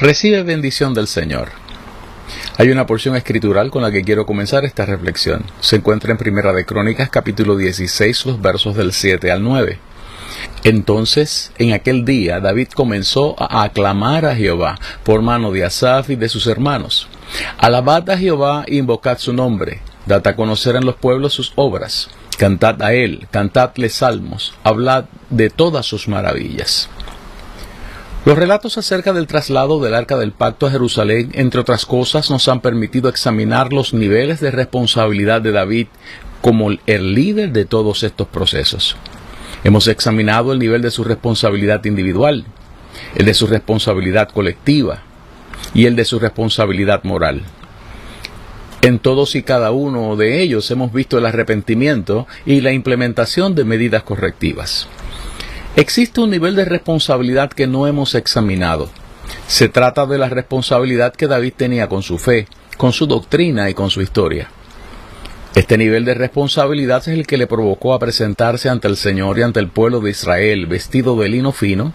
[0.00, 1.50] Recibe bendición del Señor.
[2.56, 5.44] Hay una porción escritural con la que quiero comenzar esta reflexión.
[5.60, 9.78] Se encuentra en Primera de Crónicas capítulo 16, los versos del 7 al 9.
[10.64, 16.16] Entonces, en aquel día, David comenzó a aclamar a Jehová por mano de Asaf y
[16.16, 17.06] de sus hermanos.
[17.58, 19.82] Alabad a Jehová e invocad su nombre.
[20.06, 22.08] Dad a conocer en los pueblos sus obras.
[22.38, 26.88] Cantad a él, cantadle salmos, hablad de todas sus maravillas.
[28.26, 32.48] Los relatos acerca del traslado del Arca del Pacto a Jerusalén, entre otras cosas, nos
[32.48, 35.86] han permitido examinar los niveles de responsabilidad de David
[36.42, 38.96] como el líder de todos estos procesos.
[39.64, 42.44] Hemos examinado el nivel de su responsabilidad individual,
[43.14, 45.02] el de su responsabilidad colectiva
[45.72, 47.40] y el de su responsabilidad moral.
[48.82, 53.64] En todos y cada uno de ellos hemos visto el arrepentimiento y la implementación de
[53.64, 54.88] medidas correctivas.
[55.76, 58.90] Existe un nivel de responsabilidad que no hemos examinado.
[59.46, 63.74] Se trata de la responsabilidad que David tenía con su fe, con su doctrina y
[63.74, 64.48] con su historia.
[65.54, 69.42] Este nivel de responsabilidad es el que le provocó a presentarse ante el Señor y
[69.42, 71.92] ante el pueblo de Israel vestido de lino fino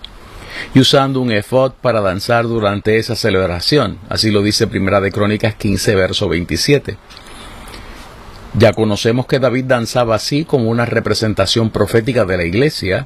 [0.74, 3.98] y usando un efod para danzar durante esa celebración.
[4.08, 6.98] Así lo dice Primera de Crónicas 15, verso 27.
[8.58, 13.06] Ya conocemos que David danzaba así como una representación profética de la iglesia,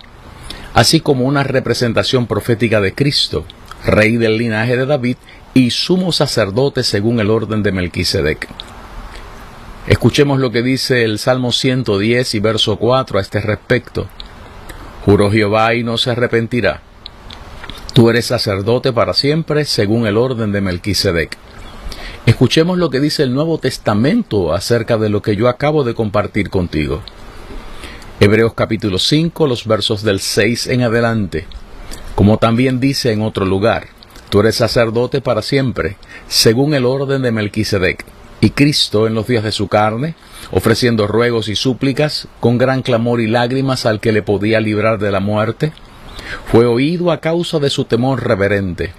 [0.80, 3.44] así como una representación profética de Cristo,
[3.86, 5.18] rey del linaje de David
[5.54, 8.48] y sumo sacerdote según el orden de Melquisedec.
[9.88, 14.08] Escuchemos lo que dice el Salmo 110 y verso 4 a este respecto.
[15.04, 16.82] Juró Jehová y no se arrepentirá.
[17.94, 21.38] Tú eres sacerdote para siempre según el orden de Melquisedec.
[22.26, 26.50] Escuchemos lo que dice el Nuevo Testamento acerca de lo que yo acabo de compartir
[26.50, 27.02] contigo.
[28.22, 31.46] Hebreos capítulo 5, los versos del 6 en adelante.
[32.16, 33.88] Como también dice en otro lugar,
[34.30, 35.96] tú eres sacerdote para siempre,
[36.28, 38.04] según el orden de Melquisedec.
[38.42, 40.16] Y Cristo, en los días de su carne,
[40.52, 45.12] ofreciendo ruegos y súplicas, con gran clamor y lágrimas al que le podía librar de
[45.12, 45.72] la muerte,
[46.52, 48.92] fue oído a causa de su temor reverente.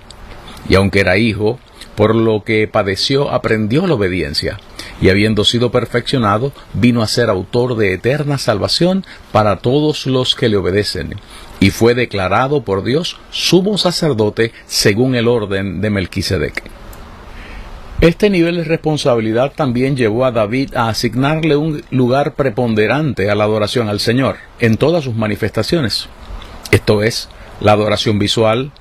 [0.67, 1.59] Y aunque era hijo,
[1.95, 4.59] por lo que padeció aprendió la obediencia
[5.01, 10.49] y habiendo sido perfeccionado, vino a ser autor de eterna salvación para todos los que
[10.49, 11.17] le obedecen,
[11.59, 16.63] y fue declarado por Dios sumo sacerdote según el orden de Melquisedec.
[18.01, 23.45] Este nivel de responsabilidad también llevó a David a asignarle un lugar preponderante a la
[23.45, 26.09] adoración al Señor en todas sus manifestaciones.
[26.71, 27.29] Esto es,
[27.61, 28.73] la adoración visual,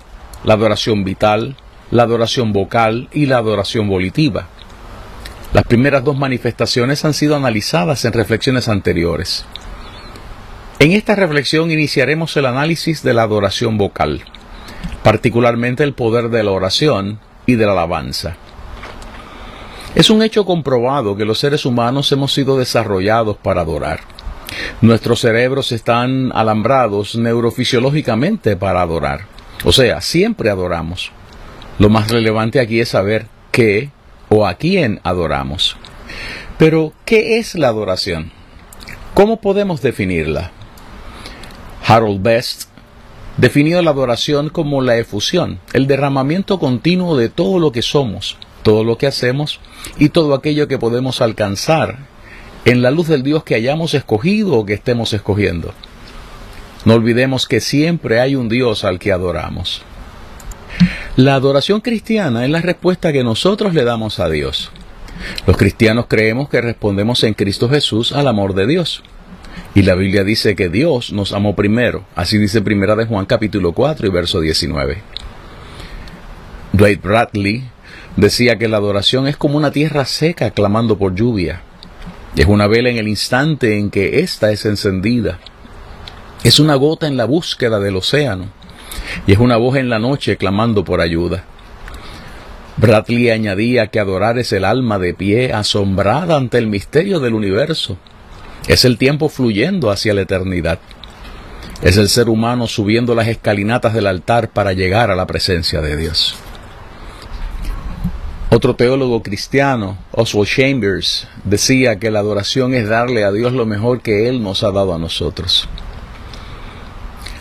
[0.45, 1.57] la adoración vital,
[1.91, 4.47] la adoración vocal y la adoración volitiva.
[5.51, 9.45] Las primeras dos manifestaciones han sido analizadas en reflexiones anteriores.
[10.77, 14.21] En esta reflexión iniciaremos el análisis de la adoración vocal,
[15.03, 18.37] particularmente el poder de la oración y de la alabanza.
[19.95, 24.01] Es un hecho comprobado que los seres humanos hemos sido desarrollados para adorar.
[24.81, 29.21] Nuestros cerebros están alambrados neurofisiológicamente para adorar.
[29.63, 31.11] O sea, siempre adoramos.
[31.79, 33.89] Lo más relevante aquí es saber qué
[34.29, 35.77] o a quién adoramos.
[36.57, 38.31] Pero, ¿qué es la adoración?
[39.13, 40.51] ¿Cómo podemos definirla?
[41.85, 42.69] Harold Best
[43.37, 48.83] definió la adoración como la efusión, el derramamiento continuo de todo lo que somos, todo
[48.83, 49.59] lo que hacemos
[49.97, 51.99] y todo aquello que podemos alcanzar
[52.65, 55.73] en la luz del Dios que hayamos escogido o que estemos escogiendo.
[56.85, 59.81] No olvidemos que siempre hay un Dios al que adoramos.
[61.19, 64.71] La adoración cristiana es la respuesta que nosotros le damos a Dios.
[65.45, 69.03] Los cristianos creemos que respondemos en Cristo Jesús al amor de Dios.
[69.75, 72.05] Y la Biblia dice que Dios nos amó primero.
[72.15, 75.01] Así dice Primera de Juan capítulo 4 y verso 19.
[76.71, 77.65] Dwight Bradley
[78.15, 81.63] decía que la adoración es como una tierra seca clamando por lluvia.
[82.37, 85.37] Es una vela en el instante en que ésta es encendida.
[86.45, 88.57] Es una gota en la búsqueda del océano
[89.27, 91.43] y es una voz en la noche clamando por ayuda.
[92.77, 97.97] Bradley añadía que adorar es el alma de pie, asombrada ante el misterio del universo.
[98.67, 100.79] Es el tiempo fluyendo hacia la eternidad.
[101.81, 105.97] Es el ser humano subiendo las escalinatas del altar para llegar a la presencia de
[105.97, 106.35] Dios.
[108.51, 114.01] Otro teólogo cristiano, Oswald Chambers, decía que la adoración es darle a Dios lo mejor
[114.01, 115.69] que Él nos ha dado a nosotros.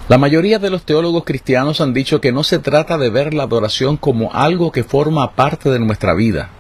[0.09, 3.45] La mayoría de los teólogos cristianos han dicho que no se trata de ver la
[3.45, 6.51] adoración como algo que forma parte de nuestra vida.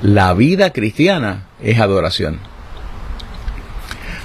[0.00, 2.38] La vida cristiana es adoración.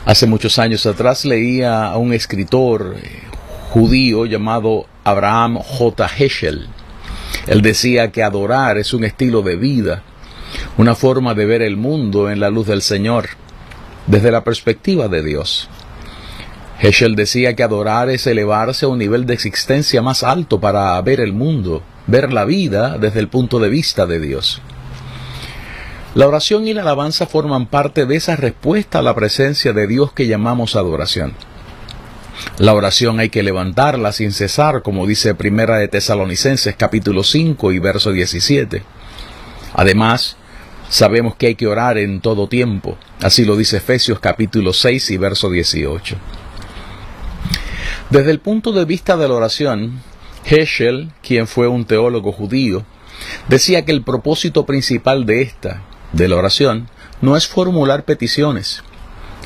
[0.06, 3.21] Hace muchos años atrás leía a un escritor eh,
[3.69, 6.09] judío llamado Abraham J.
[6.18, 6.69] Heschel
[7.47, 10.03] él decía que adorar es un estilo de vida,
[10.77, 13.30] una forma de ver el mundo en la luz del Señor,
[14.07, 15.69] desde la perspectiva de Dios.
[16.81, 21.20] Heschel decía que adorar es elevarse a un nivel de existencia más alto para ver
[21.20, 24.62] el mundo, ver la vida desde el punto de vista de Dios.
[26.16, 30.14] La oración y la alabanza forman parte de esa respuesta a la presencia de Dios
[30.14, 31.34] que llamamos adoración.
[32.58, 37.80] La oración hay que levantarla sin cesar, como dice Primera de Tesalonicenses capítulo 5 y
[37.80, 38.84] verso 17.
[39.74, 40.38] Además,
[40.90, 42.98] sabemos que hay que orar en todo tiempo.
[43.22, 46.16] Así lo dice Efesios capítulo 6 y verso 18.
[48.09, 50.01] Desde el punto de vista de la oración,
[50.44, 52.83] Heschel, quien fue un teólogo judío,
[53.50, 56.89] decía que el propósito principal de esta, de la oración,
[57.21, 58.81] no es formular peticiones.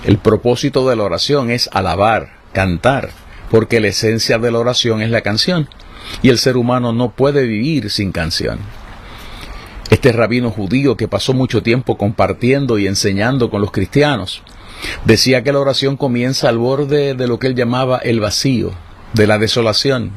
[0.06, 3.10] El propósito de la oración es alabar, cantar,
[3.52, 5.68] porque la esencia de la oración es la canción,
[6.22, 8.60] y el ser humano no puede vivir sin canción.
[9.90, 14.42] Este rabino judío que pasó mucho tiempo compartiendo y enseñando con los cristianos,
[15.06, 18.72] decía que la oración comienza al borde de lo que él llamaba el vacío,
[19.14, 20.12] de la desolación,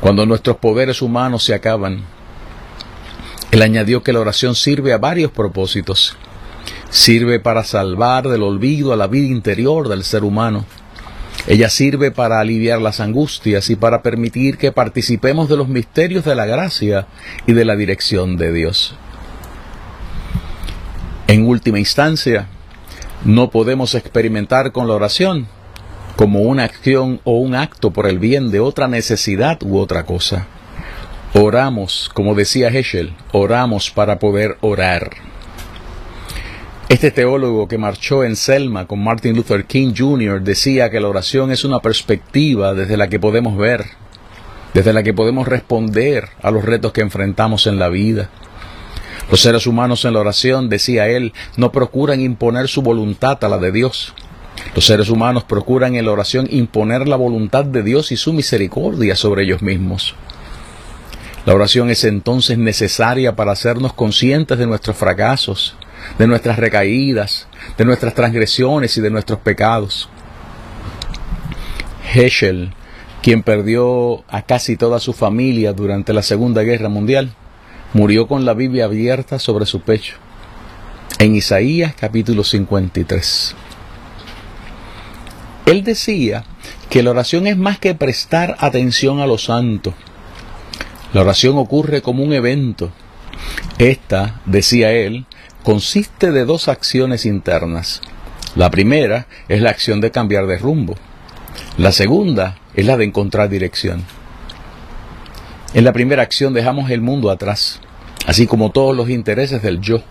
[0.00, 2.04] cuando nuestros poderes humanos se acaban.
[3.50, 6.16] Él añadió que la oración sirve a varios propósitos.
[6.90, 10.64] Sirve para salvar del olvido a la vida interior del ser humano
[11.46, 16.34] ella sirve para aliviar las angustias y para permitir que participemos de los misterios de
[16.34, 17.06] la gracia
[17.46, 18.94] y de la dirección de Dios.
[21.26, 22.48] En última instancia,
[23.24, 25.46] no podemos experimentar con la oración
[26.16, 30.46] como una acción o un acto por el bien de otra necesidad u otra cosa.
[31.32, 35.10] Oramos, como decía Heschel, oramos para poder orar.
[36.88, 40.42] Este teólogo que marchó en Selma con Martin Luther King Jr.
[40.42, 43.84] decía que la oración es una perspectiva desde la que podemos ver,
[44.74, 48.28] desde la que podemos responder a los retos que enfrentamos en la vida.
[49.30, 53.58] Los seres humanos en la oración, decía él, no procuran imponer su voluntad a la
[53.58, 54.12] de Dios.
[54.74, 59.14] Los seres humanos procuran en la oración imponer la voluntad de Dios y su misericordia
[59.14, 60.14] sobre ellos mismos.
[61.46, 65.76] La oración es entonces necesaria para hacernos conscientes de nuestros fracasos,
[66.18, 67.46] de nuestras recaídas,
[67.78, 70.08] de nuestras transgresiones y de nuestros pecados.
[72.12, 72.72] Heschel,
[73.22, 77.32] quien perdió a casi toda su familia durante la Segunda Guerra Mundial,
[77.92, 80.16] murió con la Biblia abierta sobre su pecho.
[81.18, 83.54] En Isaías capítulo 53.
[85.66, 86.44] Él decía
[86.88, 89.94] que la oración es más que prestar atención a lo santo.
[91.12, 92.90] La oración ocurre como un evento.
[93.78, 95.26] Esta, decía él,
[95.62, 98.00] consiste de dos acciones internas.
[98.54, 100.96] La primera es la acción de cambiar de rumbo.
[101.76, 104.04] La segunda es la de encontrar dirección.
[105.72, 107.78] En la primera acción dejamos el mundo atrás,
[108.26, 110.02] así como todos los intereses del yo.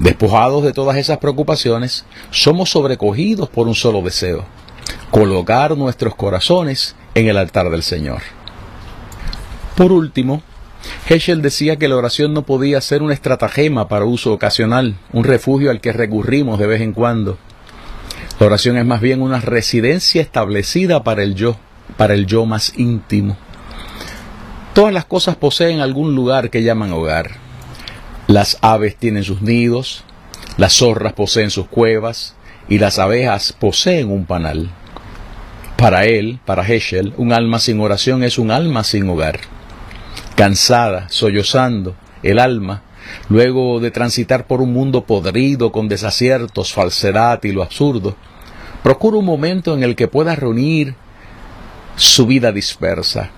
[0.00, 4.44] Despojados de todas esas preocupaciones, somos sobrecogidos por un solo deseo,
[5.10, 8.20] colocar nuestros corazones en el altar del Señor.
[9.76, 10.42] Por último,
[11.08, 15.70] Heschel decía que la oración no podía ser un estratagema para uso ocasional, un refugio
[15.70, 17.38] al que recurrimos de vez en cuando.
[18.38, 21.56] La oración es más bien una residencia establecida para el yo,
[21.96, 23.38] para el yo más íntimo.
[24.80, 27.32] Todas las cosas poseen algún lugar que llaman hogar.
[28.28, 30.04] Las aves tienen sus nidos,
[30.56, 32.34] las zorras poseen sus cuevas
[32.66, 34.70] y las abejas poseen un panal.
[35.76, 39.40] Para él, para Heschel, un alma sin oración es un alma sin hogar
[40.34, 42.80] cansada, sollozando, el alma,
[43.28, 48.16] luego de transitar por un mundo podrido con desaciertos, falsedad y lo absurdo,
[48.82, 50.94] procura un momento en el que pueda reunir
[51.96, 53.32] su vida dispersa.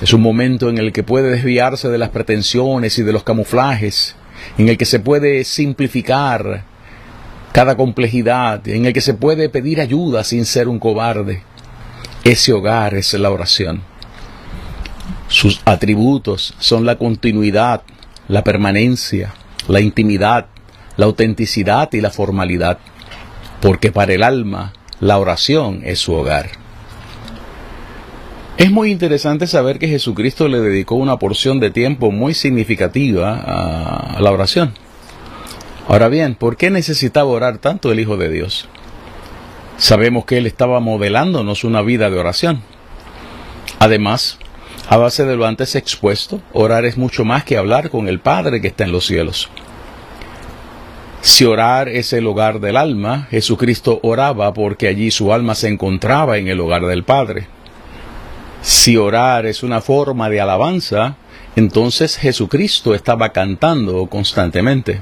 [0.00, 4.14] Es un momento en el que puede desviarse de las pretensiones y de los camuflajes,
[4.58, 6.64] en el que se puede simplificar
[7.52, 11.42] cada complejidad, en el que se puede pedir ayuda sin ser un cobarde.
[12.24, 13.80] Ese hogar es la oración.
[15.28, 17.82] Sus atributos son la continuidad,
[18.28, 19.32] la permanencia,
[19.66, 20.46] la intimidad,
[20.98, 22.78] la autenticidad y la formalidad,
[23.62, 26.65] porque para el alma la oración es su hogar.
[28.58, 34.18] Es muy interesante saber que Jesucristo le dedicó una porción de tiempo muy significativa a
[34.22, 34.72] la oración.
[35.88, 38.66] Ahora bien, ¿por qué necesitaba orar tanto el Hijo de Dios?
[39.76, 42.62] Sabemos que Él estaba modelándonos una vida de oración.
[43.78, 44.38] Además,
[44.88, 48.62] a base de lo antes expuesto, orar es mucho más que hablar con el Padre
[48.62, 49.50] que está en los cielos.
[51.20, 56.38] Si orar es el hogar del alma, Jesucristo oraba porque allí su alma se encontraba
[56.38, 57.48] en el hogar del Padre.
[58.66, 61.14] Si orar es una forma de alabanza,
[61.54, 64.98] entonces Jesucristo estaba cantando constantemente.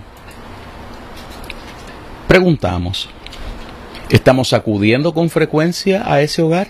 [2.28, 3.08] Preguntamos,
[4.10, 6.68] ¿estamos acudiendo con frecuencia a ese hogar?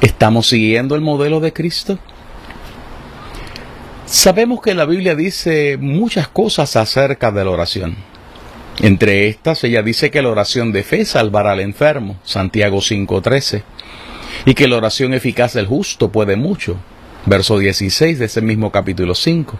[0.00, 1.98] ¿Estamos siguiendo el modelo de Cristo?
[4.04, 7.96] Sabemos que la Biblia dice muchas cosas acerca de la oración.
[8.82, 13.64] Entre estas, ella dice que la oración de fe salvará al enfermo, Santiago 5:13
[14.46, 16.76] y que la oración eficaz del justo puede mucho.
[17.26, 19.58] Verso 16 de ese mismo capítulo 5.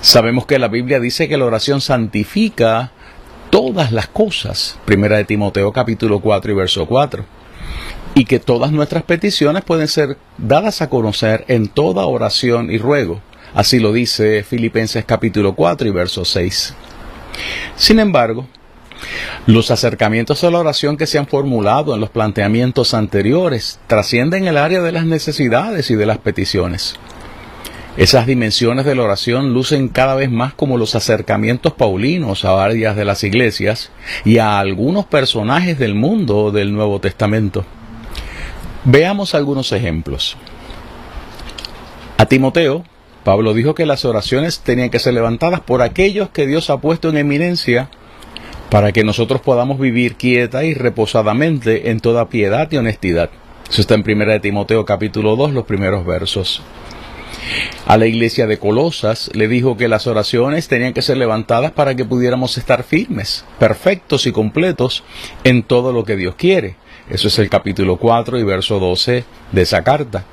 [0.00, 2.92] Sabemos que la Biblia dice que la oración santifica
[3.50, 4.78] todas las cosas.
[4.86, 7.26] Primera de Timoteo capítulo 4 y verso 4.
[8.14, 13.20] Y que todas nuestras peticiones pueden ser dadas a conocer en toda oración y ruego.
[13.54, 16.74] Así lo dice Filipenses capítulo 4 y verso 6.
[17.76, 18.48] Sin embargo,
[19.46, 24.56] los acercamientos a la oración que se han formulado en los planteamientos anteriores trascienden el
[24.56, 26.96] área de las necesidades y de las peticiones.
[27.96, 32.96] Esas dimensiones de la oración lucen cada vez más como los acercamientos paulinos a varias
[32.96, 33.92] de las iglesias
[34.24, 37.64] y a algunos personajes del mundo del Nuevo Testamento.
[38.84, 40.36] Veamos algunos ejemplos.
[42.18, 42.84] A Timoteo,
[43.22, 47.08] Pablo dijo que las oraciones tenían que ser levantadas por aquellos que Dios ha puesto
[47.08, 47.90] en eminencia
[48.70, 53.30] para que nosotros podamos vivir quieta y reposadamente en toda piedad y honestidad.
[53.68, 56.62] Eso está en 1 Timoteo capítulo 2, los primeros versos.
[57.86, 61.94] A la iglesia de Colosas le dijo que las oraciones tenían que ser levantadas para
[61.94, 65.04] que pudiéramos estar firmes, perfectos y completos
[65.44, 66.76] en todo lo que Dios quiere.
[67.10, 70.24] Eso es el capítulo 4 y verso 12 de esa carta.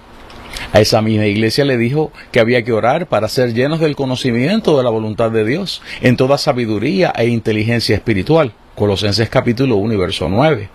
[0.73, 4.77] A esa misma iglesia le dijo que había que orar para ser llenos del conocimiento
[4.77, 8.53] de la voluntad de Dios, en toda sabiduría e inteligencia espiritual.
[8.75, 10.69] Colosenses capítulo 1 y verso 9.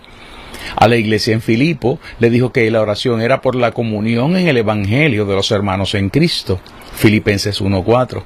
[0.76, 4.48] A la iglesia en Filipo le dijo que la oración era por la comunión en
[4.48, 6.60] el Evangelio de los hermanos en Cristo.
[6.94, 8.22] Filipenses 1.4.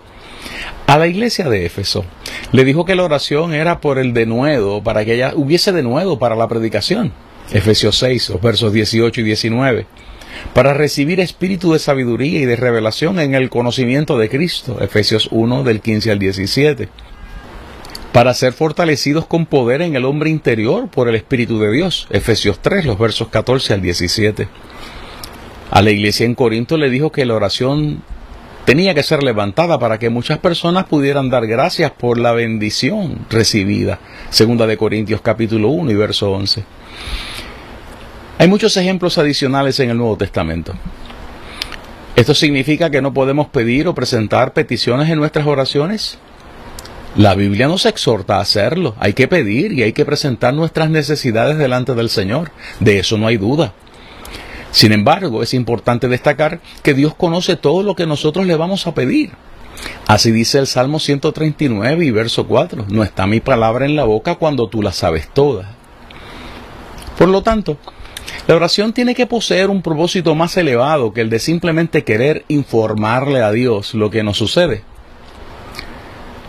[0.88, 2.04] A la iglesia de Éfeso
[2.50, 6.34] le dijo que la oración era por el denuedo, para que ella hubiese denuedo para
[6.34, 7.12] la predicación.
[7.52, 9.86] Efesios 6, versos 18 y 19
[10.54, 15.62] para recibir espíritu de sabiduría y de revelación en el conocimiento de Cristo, Efesios 1
[15.62, 16.88] del 15 al 17,
[18.12, 22.58] para ser fortalecidos con poder en el hombre interior por el Espíritu de Dios, Efesios
[22.60, 24.48] 3, los versos 14 al 17.
[25.70, 28.02] A la iglesia en Corinto le dijo que la oración
[28.64, 34.00] tenía que ser levantada para que muchas personas pudieran dar gracias por la bendición recibida,
[34.30, 36.64] segunda de Corintios capítulo 1 y verso 11.
[38.40, 40.72] Hay muchos ejemplos adicionales en el Nuevo Testamento.
[42.16, 46.16] ¿Esto significa que no podemos pedir o presentar peticiones en nuestras oraciones?
[47.16, 48.94] La Biblia nos exhorta a hacerlo.
[48.98, 52.50] Hay que pedir y hay que presentar nuestras necesidades delante del Señor.
[52.78, 53.74] De eso no hay duda.
[54.70, 58.94] Sin embargo, es importante destacar que Dios conoce todo lo que nosotros le vamos a
[58.94, 59.32] pedir.
[60.06, 62.86] Así dice el Salmo 139 y verso 4.
[62.88, 65.76] No está mi palabra en la boca cuando tú la sabes toda.
[67.18, 67.76] Por lo tanto,
[68.46, 73.42] la oración tiene que poseer un propósito más elevado que el de simplemente querer informarle
[73.42, 74.82] a Dios lo que nos sucede.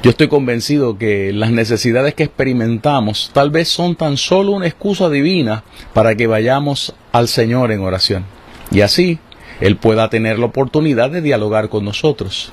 [0.03, 5.09] Yo estoy convencido que las necesidades que experimentamos tal vez son tan solo una excusa
[5.09, 5.63] divina
[5.93, 8.25] para que vayamos al Señor en oración.
[8.71, 9.19] Y así
[9.59, 12.51] Él pueda tener la oportunidad de dialogar con nosotros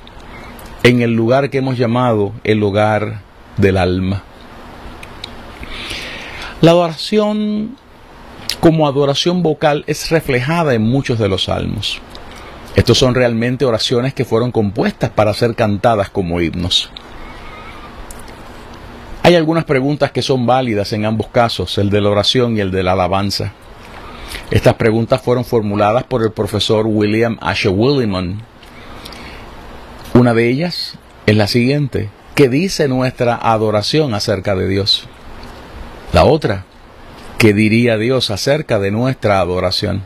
[0.83, 3.23] en el lugar que hemos llamado el lugar
[3.57, 4.25] del alma.
[6.61, 7.77] La oración
[8.61, 12.01] como adoración vocal es reflejada en muchos de los salmos.
[12.77, 16.91] Estos son realmente oraciones que fueron compuestas para ser cantadas como himnos.
[19.23, 22.71] Hay algunas preguntas que son válidas en ambos casos, el de la oración y el
[22.71, 23.53] de la alabanza.
[24.51, 28.41] Estas preguntas fueron formuladas por el profesor William Asher Williman.
[30.15, 30.95] Una de ellas
[31.27, 32.11] es la siguiente.
[32.35, 35.07] ¿Qué dice nuestra adoración acerca de Dios?
[36.13, 36.65] La otra,
[37.39, 40.03] ¿Qué diría Dios acerca de nuestra adoración?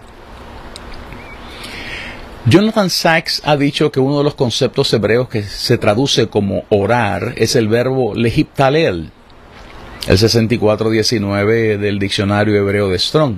[2.45, 7.33] Jonathan Sachs ha dicho que uno de los conceptos hebreos que se traduce como orar
[7.37, 9.11] es el verbo lehiptalel,
[10.09, 13.37] el 6419 del diccionario hebreo de Strong.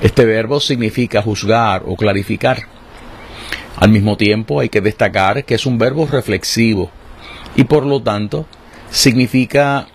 [0.00, 2.68] Este verbo significa juzgar o clarificar.
[3.78, 6.92] Al mismo tiempo hay que destacar que es un verbo reflexivo
[7.56, 8.46] y por lo tanto
[8.92, 9.88] significa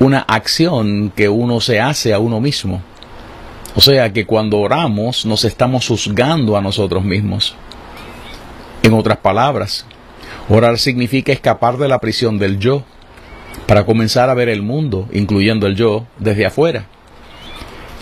[0.00, 2.82] una acción que uno se hace a uno mismo.
[3.76, 7.56] O sea que cuando oramos nos estamos juzgando a nosotros mismos.
[8.82, 9.86] En otras palabras,
[10.48, 12.84] orar significa escapar de la prisión del yo
[13.66, 16.86] para comenzar a ver el mundo, incluyendo el yo, desde afuera.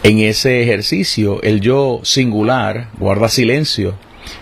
[0.03, 3.95] En ese ejercicio, el yo singular guarda silencio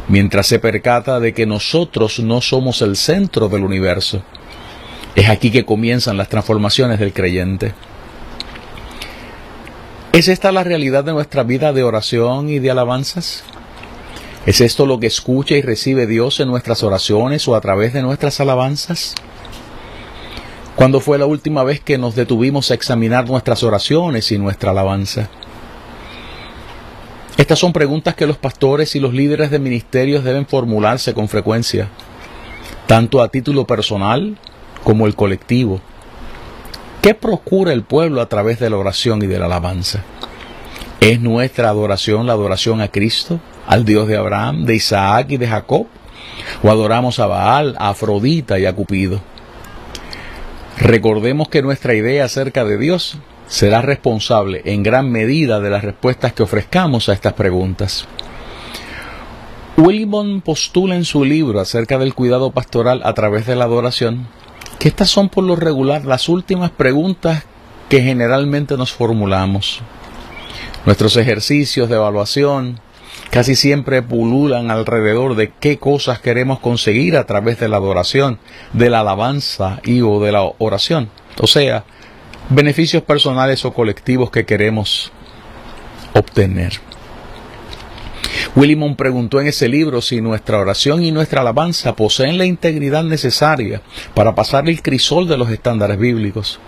[0.09, 4.23] mientras se percata de que nosotros no somos el centro del universo.
[5.14, 7.74] Es aquí que comienzan las transformaciones del creyente.
[10.12, 13.44] ¿Es esta la realidad de nuestra vida de oración y de alabanzas?
[14.46, 18.02] ¿Es esto lo que escucha y recibe Dios en nuestras oraciones o a través de
[18.02, 19.14] nuestras alabanzas?
[20.76, 25.28] ¿Cuándo fue la última vez que nos detuvimos a examinar nuestras oraciones y nuestra alabanza?
[27.36, 31.88] Estas son preguntas que los pastores y los líderes de ministerios deben formularse con frecuencia,
[32.86, 34.38] tanto a título personal
[34.84, 35.80] como el colectivo.
[37.02, 40.02] ¿Qué procura el pueblo a través de la oración y de la alabanza?
[41.00, 45.49] ¿Es nuestra adoración la adoración a Cristo, al Dios de Abraham, de Isaac y de
[45.49, 45.87] Jacob?
[46.62, 49.20] ¿O adoramos a Baal, a Afrodita y a Cupido?
[50.76, 56.32] Recordemos que nuestra idea acerca de Dios será responsable en gran medida de las respuestas
[56.32, 58.06] que ofrezcamos a estas preguntas.
[59.76, 64.28] Willimon postula en su libro acerca del cuidado pastoral a través de la adoración
[64.80, 67.44] que estas son por lo regular las últimas preguntas
[67.90, 69.82] que generalmente nos formulamos.
[70.87, 72.80] Nuestros ejercicios de evaluación
[73.30, 78.38] casi siempre pululan alrededor de qué cosas queremos conseguir a través de la adoración,
[78.72, 81.10] de la alabanza y o de la oración.
[81.38, 81.84] O sea,
[82.49, 85.12] beneficios personales o colectivos que queremos
[86.14, 86.80] obtener.
[88.56, 93.80] Willimon preguntó en ese libro si nuestra oración y nuestra alabanza poseen la integridad necesaria
[94.15, 96.58] para pasar el crisol de los estándares bíblicos.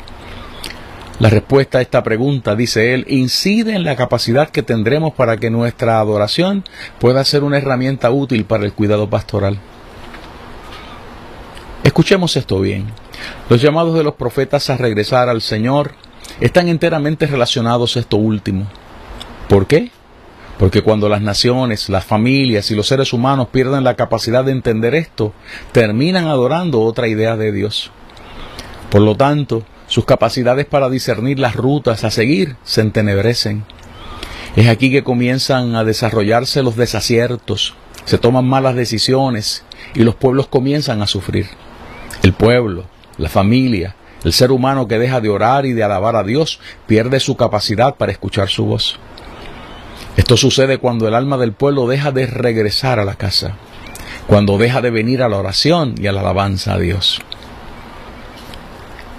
[1.19, 5.51] La respuesta a esta pregunta, dice él, incide en la capacidad que tendremos para que
[5.51, 6.65] nuestra adoración
[6.99, 9.59] pueda ser una herramienta útil para el cuidado pastoral.
[11.85, 12.87] Escuchemos esto bien.
[13.49, 15.93] Los llamados de los profetas a regresar al Señor
[16.41, 18.67] están enteramente relacionados a esto último.
[19.49, 19.91] ¿Por qué?
[20.59, 24.95] Porque cuando las naciones, las familias y los seres humanos pierden la capacidad de entender
[24.95, 25.33] esto,
[25.73, 27.91] terminan adorando otra idea de Dios.
[28.91, 33.65] Por lo tanto, sus capacidades para discernir las rutas a seguir se entenebrecen.
[34.55, 40.49] Es aquí que comienzan a desarrollarse los desaciertos, se toman malas decisiones y los pueblos
[40.49, 41.47] comienzan a sufrir.
[42.23, 42.85] El pueblo,
[43.17, 47.21] la familia, el ser humano que deja de orar y de alabar a Dios pierde
[47.21, 48.99] su capacidad para escuchar su voz.
[50.17, 53.57] Esto sucede cuando el alma del pueblo deja de regresar a la casa,
[54.27, 57.21] cuando deja de venir a la oración y a la alabanza a Dios.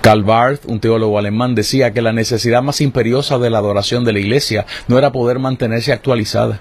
[0.02, 4.14] Karl Barth, un teólogo alemán, decía que la necesidad más imperiosa de la adoración de
[4.14, 6.60] la iglesia no era poder mantenerse actualizada.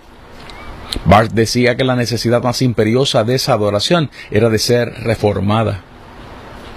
[1.04, 5.82] Barth decía que la necesidad más imperiosa de esa adoración era de ser reformada.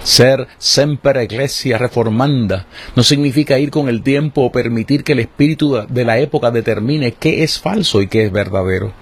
[0.06, 5.84] Ser semper ecclesia reformanda no significa ir con el tiempo o permitir que el espíritu
[5.88, 8.92] de la época determine qué es falso y qué es verdadero.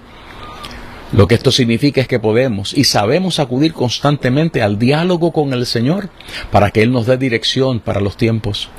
[1.11, 5.67] Lo que esto significa es que podemos y sabemos acudir constantemente al diálogo con el
[5.67, 6.09] Señor
[6.49, 8.69] para que Él nos dé dirección para los tiempos.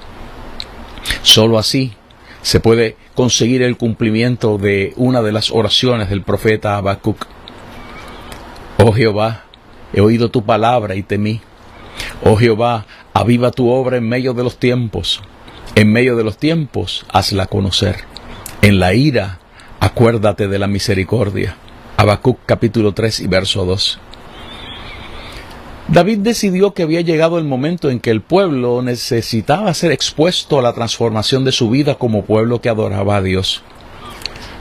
[1.22, 1.92] Solo así
[2.42, 7.24] se puede conseguir el cumplimiento de una de las oraciones del profeta Habacuc.
[8.78, 9.44] Oh Jehová,
[9.92, 11.40] he oído tu palabra y temí.
[12.22, 15.22] Oh Jehová, aviva tu obra en medio de los tiempos.
[15.74, 17.96] En medio de los tiempos, hazla conocer.
[18.62, 19.38] En la ira,
[19.80, 21.56] acuérdate de la misericordia.
[22.46, 24.00] Capítulo 3 y verso 2.
[25.88, 30.62] David decidió que había llegado el momento en que el pueblo necesitaba ser expuesto a
[30.62, 33.62] la transformación de su vida como pueblo que adoraba a Dios.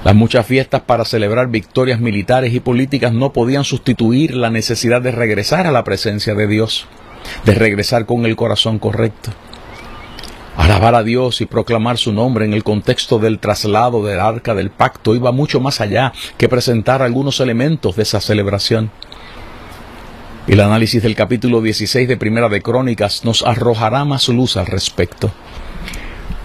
[0.04, 5.12] Las muchas fiestas para celebrar victorias militares y políticas no podían sustituir la necesidad de
[5.12, 6.88] regresar a la presencia de Dios
[7.46, 9.32] de regresar con el corazón correcto.
[10.58, 14.70] Alabar a Dios y proclamar su nombre en el contexto del traslado del arca del
[14.70, 18.90] pacto iba mucho más allá que presentar algunos elementos de esa celebración.
[20.48, 25.32] El análisis del capítulo 16 de Primera de Crónicas nos arrojará más luz al respecto.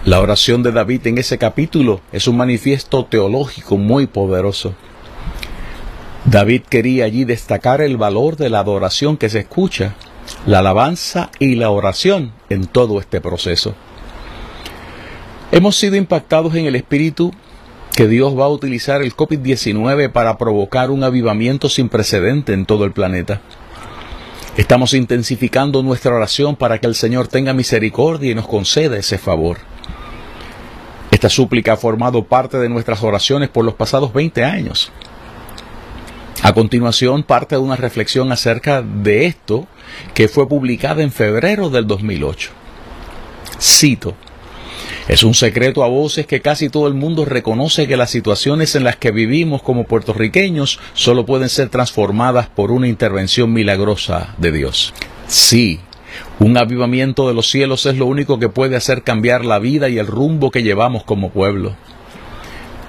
[0.03, 4.73] La oración de David en ese capítulo es un manifiesto teológico muy poderoso.
[6.25, 9.95] David quería allí destacar el valor de la adoración que se escucha,
[10.45, 13.75] la alabanza y la oración en todo este proceso.
[15.51, 17.31] Hemos sido impactados en el espíritu
[17.95, 22.85] que Dios va a utilizar el COVID-19 para provocar un avivamiento sin precedente en todo
[22.85, 23.41] el planeta.
[24.57, 29.57] Estamos intensificando nuestra oración para que el Señor tenga misericordia y nos conceda ese favor.
[31.11, 34.91] Esta súplica ha formado parte de nuestras oraciones por los pasados 20 años.
[36.41, 39.67] A continuación, parte de una reflexión acerca de esto
[40.13, 42.51] que fue publicada en febrero del 2008.
[43.59, 44.15] Cito,
[45.07, 48.83] es un secreto a voces que casi todo el mundo reconoce que las situaciones en
[48.83, 54.93] las que vivimos como puertorriqueños solo pueden ser transformadas por una intervención milagrosa de Dios.
[55.27, 55.79] Sí,
[56.39, 59.97] un avivamiento de los cielos es lo único que puede hacer cambiar la vida y
[59.97, 61.75] el rumbo que llevamos como pueblo.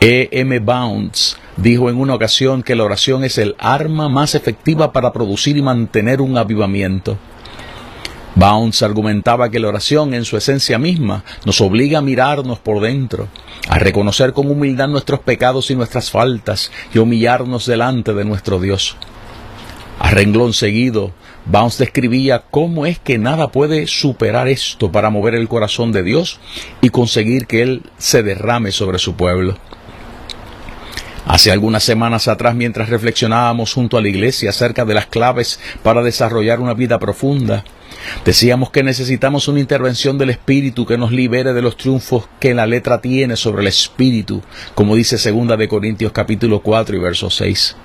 [0.01, 0.29] E.
[0.33, 0.59] M.
[0.59, 5.57] Bounds dijo en una ocasión que la oración es el arma más efectiva para producir
[5.57, 7.19] y mantener un avivamiento.
[8.35, 13.29] Bounds argumentaba que la oración en su esencia misma nos obliga a mirarnos por dentro,
[13.69, 18.97] a reconocer con humildad nuestros pecados y nuestras faltas y humillarnos delante de nuestro Dios.
[19.99, 21.13] A renglón seguido,
[21.45, 26.41] Bounds describía cómo es que nada puede superar esto para mover el corazón de Dios
[26.81, 29.59] y conseguir que Él se derrame sobre su pueblo.
[31.27, 36.03] Hace algunas semanas atrás, mientras reflexionábamos junto a la iglesia acerca de las claves para
[36.03, 37.65] desarrollar una vida profunda,
[38.25, 42.67] decíamos que necesitamos una intervención del Espíritu que nos libere de los triunfos que la
[42.67, 44.43] letra tiene sobre el Espíritu,
[44.75, 47.77] como dice segunda de Corintios capítulo 4 y verso 6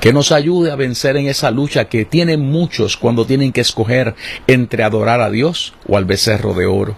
[0.00, 4.14] que nos ayude a vencer en esa lucha que tienen muchos cuando tienen que escoger
[4.46, 6.94] entre adorar a Dios o al becerro de oro.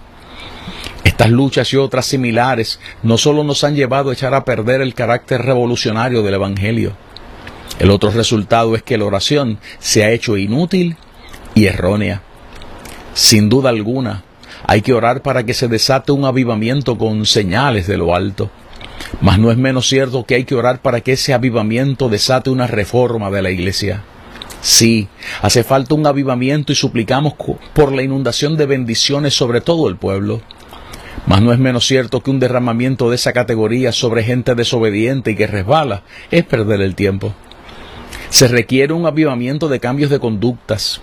[1.05, 4.95] Estas luchas y otras similares no solo nos han llevado a echar a perder el
[4.95, 6.97] carácter revolucionario del Evangelio,
[7.79, 10.97] el otro resultado es que la oración se ha hecho inútil
[11.55, 12.23] y errónea.
[13.15, 14.23] Sin duda alguna,
[14.67, 18.51] hay que orar para que se desate un avivamiento con señales de lo alto.
[19.21, 22.67] Mas no es menos cierto que hay que orar para que ese avivamiento desate una
[22.67, 24.03] reforma de la iglesia.
[24.61, 25.09] Sí,
[25.43, 27.35] hace falta un avivamiento y suplicamos
[27.75, 30.41] por la inundación de bendiciones sobre todo el pueblo.
[31.27, 35.37] Mas no es menos cierto que un derramamiento de esa categoría sobre gente desobediente y
[35.37, 37.33] que resbala es perder el tiempo.
[38.29, 41.01] Se requiere un avivamiento de cambios de conductas,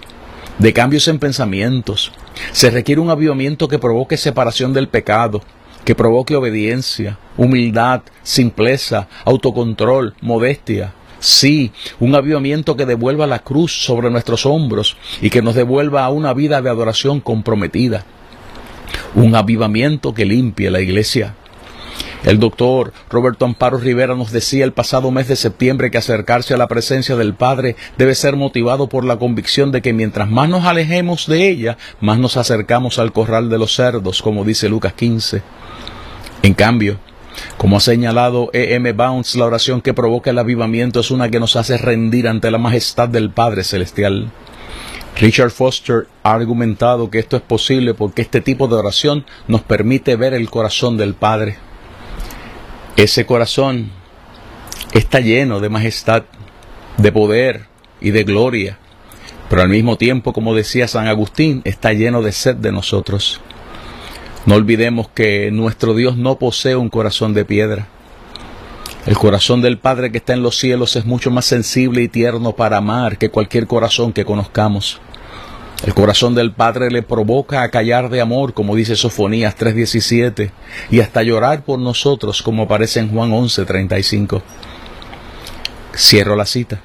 [0.59, 2.11] de cambios en pensamientos.
[2.51, 5.41] Se requiere un avivamiento que provoque separación del pecado,
[5.85, 10.93] que provoque obediencia, humildad, simpleza, autocontrol, modestia.
[11.19, 16.09] Sí, un avivamiento que devuelva la cruz sobre nuestros hombros y que nos devuelva a
[16.09, 18.05] una vida de adoración comprometida
[19.15, 21.35] un avivamiento que limpie la iglesia.
[22.23, 26.57] El doctor Roberto Amparo Rivera nos decía el pasado mes de septiembre que acercarse a
[26.57, 30.65] la presencia del Padre debe ser motivado por la convicción de que mientras más nos
[30.65, 35.41] alejemos de ella, más nos acercamos al corral de los cerdos, como dice Lucas 15.
[36.43, 36.99] En cambio,
[37.57, 38.75] como ha señalado E.
[38.75, 38.91] M.
[38.93, 42.59] Bounds, la oración que provoca el avivamiento es una que nos hace rendir ante la
[42.59, 44.31] majestad del Padre Celestial.
[45.17, 50.15] Richard Foster ha argumentado que esto es posible porque este tipo de oración nos permite
[50.15, 51.57] ver el corazón del Padre.
[52.97, 53.91] Ese corazón
[54.93, 56.23] está lleno de majestad,
[56.97, 57.67] de poder
[57.99, 58.79] y de gloria,
[59.49, 63.41] pero al mismo tiempo, como decía San Agustín, está lleno de sed de nosotros.
[64.45, 67.87] No olvidemos que nuestro Dios no posee un corazón de piedra.
[69.03, 72.55] El corazón del Padre que está en los cielos es mucho más sensible y tierno
[72.55, 75.01] para amar que cualquier corazón que conozcamos.
[75.83, 80.51] El corazón del Padre le provoca a callar de amor, como dice Sofonías 3:17,
[80.91, 84.43] y hasta llorar por nosotros, como aparece en Juan 11:35.
[85.95, 86.81] Cierro la cita.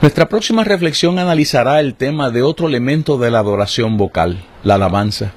[0.00, 5.32] Nuestra próxima reflexión analizará el tema de otro elemento de la adoración vocal, la alabanza.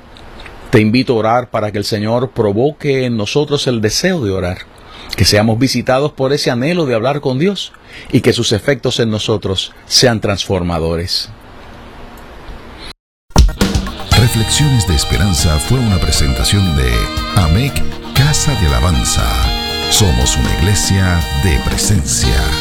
[0.69, 4.70] Te invito a orar para que el Señor provoque en nosotros el deseo de orar
[5.15, 7.73] que seamos visitados por ese anhelo de hablar con Dios
[8.11, 11.29] y que sus efectos en nosotros sean transformadores.
[14.17, 16.91] Reflexiones de Esperanza fue una presentación de
[17.35, 17.73] AMEC
[18.13, 19.25] Casa de Alabanza.
[19.89, 22.60] Somos una iglesia de presencia.